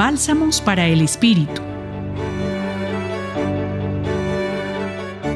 [0.00, 1.60] Bálsamos para el Espíritu.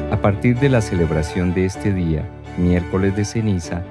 [0.09, 2.27] A partir de la celebración de este día,
[2.57, 3.83] miércoles de ceniza,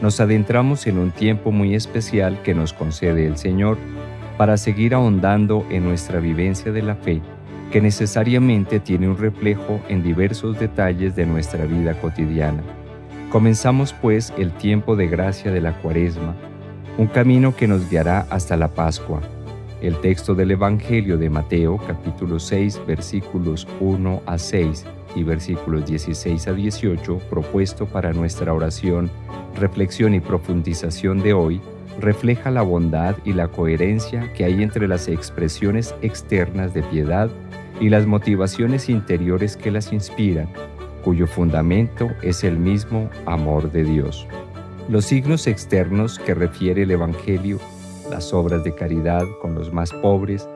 [0.00, 3.76] nos adentramos en un tiempo muy especial que nos concede el Señor
[4.38, 7.20] para seguir ahondando en nuestra vivencia de la fe,
[7.72, 12.62] que necesariamente tiene un reflejo en diversos detalles de nuestra vida cotidiana.
[13.32, 16.36] Comenzamos pues el tiempo de gracia de la cuaresma,
[16.98, 19.20] un camino que nos guiará hasta la Pascua.
[19.80, 24.84] El texto del Evangelio de Mateo capítulo 6 versículos 1 a 6
[25.16, 29.10] y versículos 16 a 18 propuesto para nuestra oración,
[29.58, 31.62] reflexión y profundización de hoy
[31.98, 37.30] refleja la bondad y la coherencia que hay entre las expresiones externas de piedad
[37.80, 40.48] y las motivaciones interiores que las inspiran,
[41.02, 44.26] cuyo fundamento es el mismo amor de Dios.
[44.90, 47.58] Los signos externos que refiere el Evangelio,
[48.10, 50.48] las obras de caridad con los más pobres,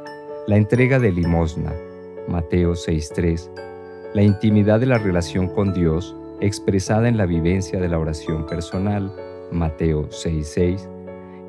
[0.47, 1.73] la entrega de limosna,
[2.29, 3.49] Mateo 6.3,
[4.15, 9.11] la intimidad de la relación con Dios expresada en la vivencia de la oración personal,
[9.51, 10.89] Mateo 6.6,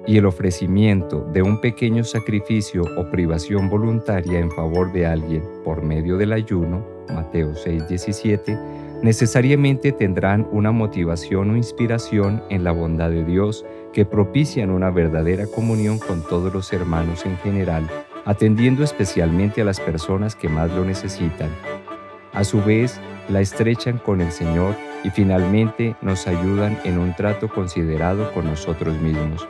[0.08, 5.81] y el ofrecimiento de un pequeño sacrificio o privación voluntaria en favor de alguien por
[5.81, 13.23] medio del ayuno, Mateo 6.17, necesariamente tendrán una motivación o inspiración en la bondad de
[13.23, 17.89] Dios que propician una verdadera comunión con todos los hermanos en general,
[18.25, 21.49] atendiendo especialmente a las personas que más lo necesitan.
[22.33, 27.47] A su vez, la estrechan con el Señor y finalmente nos ayudan en un trato
[27.47, 29.47] considerado con nosotros mismos.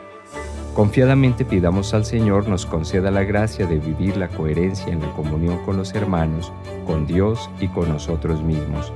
[0.74, 5.64] Confiadamente pidamos al Señor nos conceda la gracia de vivir la coherencia en la comunión
[5.64, 6.52] con los hermanos,
[6.86, 8.92] con Dios y con nosotros mismos.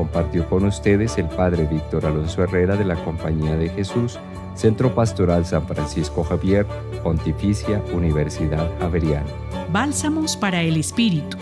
[0.00, 4.18] Compartió con ustedes el Padre Víctor Alonso Herrera de la Compañía de Jesús,
[4.54, 6.66] Centro Pastoral San Francisco Javier,
[7.02, 9.28] Pontificia Universidad Javeriana.
[9.70, 11.36] Bálsamos para el Espíritu.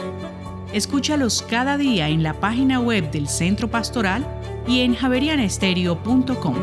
[0.72, 4.26] Escúchalos cada día en la página web del Centro Pastoral
[4.66, 6.56] y en javerianestereo.com.